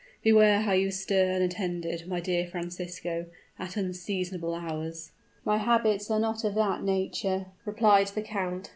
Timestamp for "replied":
7.67-8.07